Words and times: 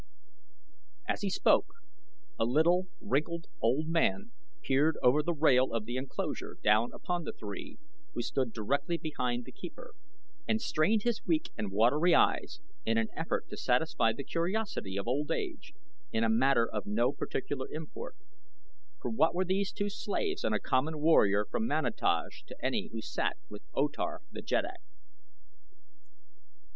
As 1.07 1.21
he 1.21 1.29
spoke, 1.29 1.75
a 2.39 2.43
little, 2.43 2.87
wrinkled, 2.99 3.45
old 3.61 3.87
man 3.87 4.31
peered 4.63 4.97
over 5.03 5.21
the 5.21 5.31
rail 5.31 5.71
of 5.71 5.85
the 5.85 5.95
enclosure 5.95 6.57
down 6.63 6.89
upon 6.91 7.23
the 7.23 7.33
three 7.33 7.77
who 8.15 8.23
stood 8.23 8.51
directly 8.51 8.97
behind 8.97 9.45
The 9.45 9.51
Keeper, 9.51 9.93
and 10.47 10.59
strained 10.59 11.03
his 11.03 11.23
weak 11.27 11.51
and 11.55 11.71
watery 11.71 12.15
eyes 12.15 12.61
in 12.83 12.97
an 12.97 13.09
effort 13.15 13.47
to 13.51 13.57
satisfy 13.57 14.11
the 14.11 14.23
curiosity 14.23 14.97
of 14.97 15.07
old 15.07 15.29
age 15.31 15.73
in 16.11 16.23
a 16.23 16.29
matter 16.29 16.67
of 16.67 16.87
no 16.87 17.11
particular 17.11 17.67
import, 17.71 18.15
for 18.99 19.11
what 19.11 19.35
were 19.35 19.45
two 19.45 19.89
slaves 19.89 20.43
and 20.43 20.55
a 20.55 20.59
common 20.59 20.97
warrior 20.99 21.45
from 21.45 21.67
Manataj 21.67 22.43
to 22.47 22.65
any 22.65 22.87
who 22.91 23.01
sat 23.01 23.37
with 23.49 23.61
O 23.75 23.87
Tar 23.87 24.21
the 24.31 24.41
jeddak? 24.41 24.81